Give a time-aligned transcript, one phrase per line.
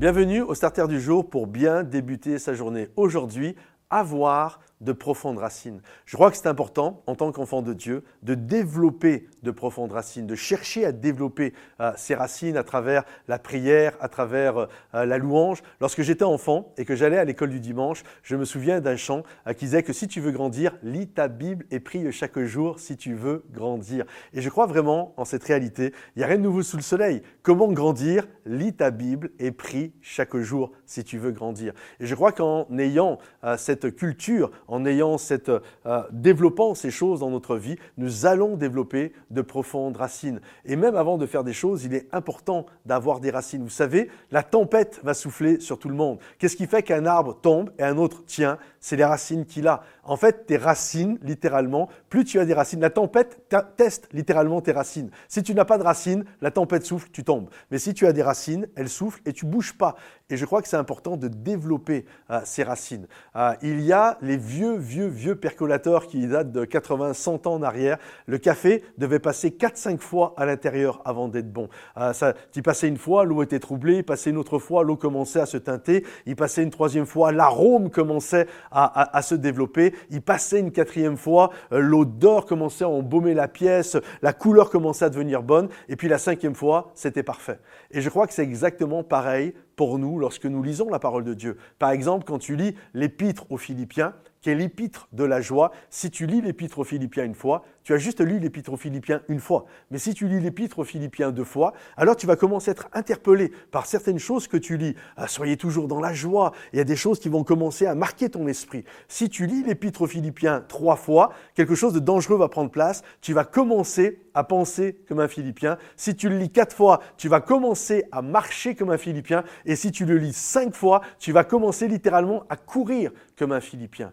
[0.00, 2.88] Bienvenue au Starter du jour pour bien débuter sa journée.
[2.96, 3.54] Aujourd'hui,
[3.90, 5.82] avoir de profondes racines.
[6.06, 10.26] Je crois que c'est important, en tant qu'enfant de Dieu, de développer de profondes racines,
[10.26, 15.18] de chercher à développer euh, ces racines à travers la prière, à travers euh, la
[15.18, 15.62] louange.
[15.80, 19.22] Lorsque j'étais enfant et que j'allais à l'école du dimanche, je me souviens d'un chant
[19.46, 22.80] euh, qui disait que si tu veux grandir, lis ta Bible et prie chaque jour
[22.80, 24.04] si tu veux grandir.
[24.32, 25.92] Et je crois vraiment en cette réalité.
[26.16, 27.22] Il n'y a rien de nouveau sous le soleil.
[27.42, 28.26] Comment grandir?
[28.46, 31.74] Lis ta Bible et prie chaque jour si tu veux grandir.
[31.98, 33.18] Et je crois qu'en ayant
[33.56, 39.12] cette culture, en ayant cette, euh, développant ces choses dans notre vie, nous allons développer
[39.30, 40.40] de profondes racines.
[40.64, 43.62] Et même avant de faire des choses, il est important d'avoir des racines.
[43.62, 46.18] Vous savez, la tempête va souffler sur tout le monde.
[46.38, 49.82] Qu'est-ce qui fait qu'un arbre tombe et un autre tient C'est les racines qu'il a.
[50.04, 54.72] En fait, tes racines, littéralement, plus tu as des racines, la tempête teste littéralement tes
[54.72, 55.10] racines.
[55.28, 57.50] Si tu n'as pas de racines, la tempête souffle, tu tombes.
[57.70, 59.96] Mais si tu as des racines, elles soufflent et tu bouges pas.
[60.30, 63.06] Et je crois que c'est important de développer euh, ces racines.
[63.36, 67.54] Euh, il y a les vieux, vieux, vieux percolateurs qui datent de 80, 100 ans
[67.54, 67.98] en arrière.
[68.26, 71.68] Le café devait passer 4-5 fois à l'intérieur avant d'être bon.
[71.98, 74.96] Euh, ça, tu passais une fois, l'eau était troublée, il passait une autre fois, l'eau
[74.96, 80.22] commençait à se teinter, il passait une troisième fois, l'arôme commençait à, se développer, il
[80.22, 85.42] passait une quatrième fois, l'odeur commençait à embaumer la pièce, la couleur commençait à devenir
[85.42, 87.58] bonne, et puis la cinquième fois, c'était parfait.
[87.90, 91.34] Et je crois que c'est exactement pareil pour nous lorsque nous lisons la parole de
[91.34, 91.56] Dieu.
[91.78, 95.70] Par exemple, quand tu lis l'épître aux Philippiens, qui est l'épître de la joie.
[95.90, 99.20] Si tu lis l'épître aux Philippiens une fois, tu as juste lu l'épître aux Philippiens
[99.26, 99.64] une fois.
[99.90, 102.86] Mais si tu lis l'épître aux Philippiens deux fois, alors tu vas commencer à être
[102.92, 104.94] interpellé par certaines choses que tu lis.
[105.16, 106.52] Ah, soyez toujours dans la joie.
[106.72, 108.84] Il y a des choses qui vont commencer à marquer ton esprit.
[109.08, 113.02] Si tu lis l'épître aux Philippiens trois fois, quelque chose de dangereux va prendre place.
[113.22, 115.76] Tu vas commencer à penser comme un Philippien.
[115.96, 119.42] Si tu le lis quatre fois, tu vas commencer à marcher comme un Philippien.
[119.64, 123.60] Et si tu le lis cinq fois, tu vas commencer littéralement à courir comme un
[123.60, 124.12] Philippien.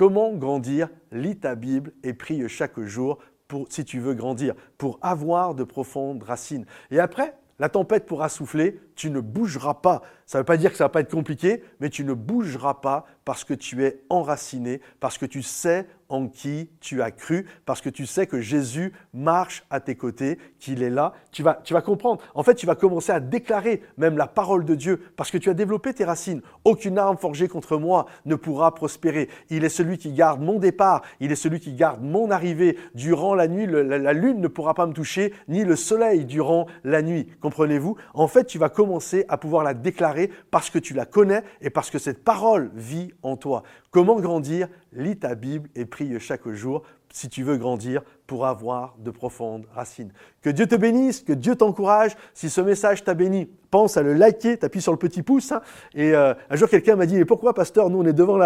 [0.00, 0.88] Comment grandir?
[1.12, 3.18] Lis ta Bible et prie chaque jour
[3.48, 6.64] pour, si tu veux grandir, pour avoir de profondes racines.
[6.90, 10.02] Et après, la tempête pourra souffler, tu ne bougeras pas.
[10.26, 12.74] Ça ne veut pas dire que ça va pas être compliqué, mais tu ne bougeras
[12.74, 17.46] pas parce que tu es enraciné, parce que tu sais en qui tu as cru,
[17.64, 21.12] parce que tu sais que Jésus marche à tes côtés, qu'il est là.
[21.30, 22.20] Tu vas, tu vas comprendre.
[22.34, 25.48] En fait, tu vas commencer à déclarer même la parole de Dieu, parce que tu
[25.48, 26.42] as développé tes racines.
[26.64, 29.28] Aucune arme forgée contre moi ne pourra prospérer.
[29.50, 32.76] Il est celui qui garde mon départ, il est celui qui garde mon arrivée.
[32.94, 36.66] Durant la nuit, la, la lune ne pourra pas me toucher, ni le soleil durant
[36.82, 37.28] la nuit.
[37.40, 37.96] Comprenez-vous?
[38.14, 38.89] En fait, tu vas commencer
[39.28, 43.12] à pouvoir la déclarer parce que tu la connais et parce que cette parole vit
[43.22, 43.62] en toi.
[43.90, 44.68] Comment grandir?
[44.92, 49.66] Lis ta Bible et prie chaque jour si tu veux grandir pour avoir de profondes
[49.74, 50.12] racines.
[50.42, 52.16] Que Dieu te bénisse, que Dieu t'encourage.
[52.32, 55.52] Si ce message t'a béni, pense à le liker, t'appuies sur le petit pouce.
[55.52, 55.62] Hein.
[55.94, 58.38] et euh, un jour, quelqu'un m'a dit, mais pourquoi, pasteur, nous, on est devant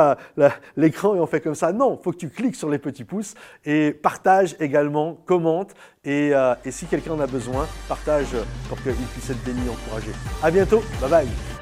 [0.77, 1.73] l'écran et on fait comme ça?
[1.73, 5.75] Non, il faut que tu cliques sur les petits pouces et partage également, commente.
[6.05, 8.35] Et, euh, et si quelqu'un en a besoin, partage
[8.69, 10.11] pour qu'il puisse être béni, encouragé.
[10.43, 10.83] À bientôt.
[11.01, 11.54] Bye bye.